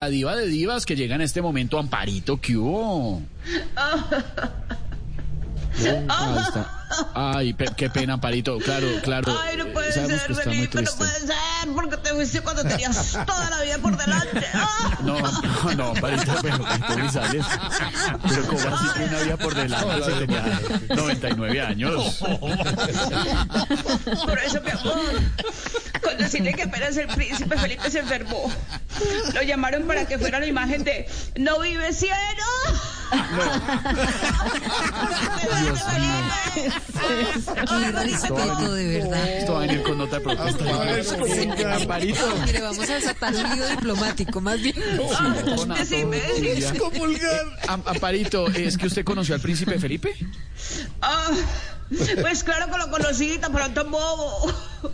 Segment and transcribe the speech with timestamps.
[0.00, 3.20] La diva de divas que llega en este momento, Amparito, ¿qué hubo?
[6.08, 6.74] Ahí está.
[7.14, 8.58] Ay, pe- qué pena, Amparito.
[8.58, 9.36] Claro, claro.
[9.42, 10.98] Ay, no puede Sabemos que ser, está muy Felipe, no triste.
[10.98, 14.44] puede ser, porque te fuiste cuando tenías toda la vida por delante.
[14.54, 14.98] ¡Ah!
[15.02, 16.58] No, no, no, Amparito, pero
[16.96, 17.44] Grisales.
[18.28, 20.60] Pero como así que una vida por delante si tenía
[20.96, 22.18] 99 años.
[24.26, 25.00] Por eso, mi amor,
[26.18, 28.50] con decirle que apenas el príncipe Felipe se enfermó,
[29.34, 31.06] lo llamaron para que fuera la imagen de
[31.36, 32.14] No vive cielo.
[35.62, 36.14] Dios mío.
[36.54, 39.28] Qué respeto, de verdad.
[39.38, 41.74] Esto va a venir con nota de protesta.
[41.74, 42.34] Amparito.
[42.44, 44.74] Mire, vamos a desatar un lío diplomático, más bien.
[45.56, 46.20] con Decime,
[46.68, 47.18] Antonia.
[47.18, 47.38] Eh,
[47.68, 50.14] Am- Amparito, ¿es que usted conoció al príncipe Felipe?
[51.00, 51.30] Ah,
[52.20, 54.52] pues claro que lo conocí tan pronto bobo.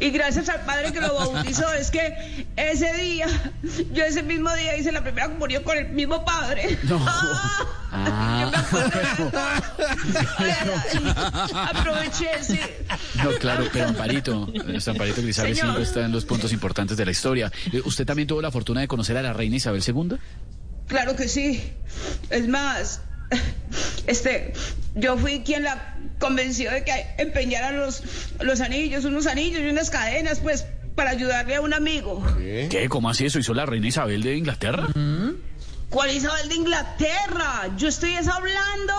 [0.00, 3.26] Y gracias al padre que lo bautizó, es que ese día,
[3.92, 6.76] yo ese mismo día hice la primera comunión con el mismo padre.
[6.82, 6.98] No.
[7.06, 9.06] Ah, yo me acuerdo de
[11.52, 11.70] Ah.
[11.74, 12.60] Aproveché, sí.
[13.22, 14.48] No, claro, pero Amparito,
[14.86, 17.52] Amparito Grisales siempre está en los puntos importantes de la historia.
[17.72, 20.16] Eh, ¿Usted también tuvo la fortuna de conocer a la reina Isabel II?
[20.88, 21.72] Claro que sí.
[22.30, 23.00] Es más,
[24.06, 24.52] este,
[24.96, 28.02] yo fui quien la convenció de que empeñara los,
[28.40, 32.24] los anillos, unos anillos y unas cadenas, pues, para ayudarle a un amigo.
[32.38, 32.86] ¿Qué?
[32.88, 33.38] ¿Cómo así eso?
[33.38, 34.88] ¿Hizo la reina Isabel de Inglaterra?
[35.90, 37.70] ¿Cuál Isabel de Inglaterra?
[37.76, 38.92] Yo estoy es hablando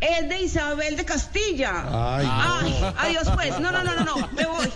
[0.00, 1.84] es de Isabel de Castilla.
[2.18, 3.60] Ay, Ay, adiós pues.
[3.60, 4.28] No, no, no, no, no.
[4.32, 4.66] Me voy.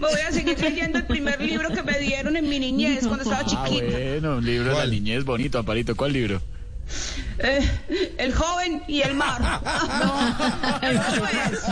[0.00, 3.24] Me voy a seguir leyendo el primer libro que me dieron en mi niñez cuando
[3.24, 3.86] estaba Ah, chiquita.
[3.98, 5.94] bueno, un libro de la niñez bonito, Amparito.
[5.94, 6.40] ¿Cuál libro?
[7.42, 9.60] Eh, el joven y el mar.
[10.82, 11.62] Adiós, pues.